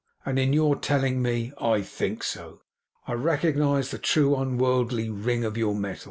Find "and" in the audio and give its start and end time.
0.25-0.39